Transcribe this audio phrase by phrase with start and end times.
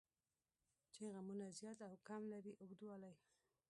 [0.93, 3.13] چې غمونه زیات او کم لري اوږدوالی.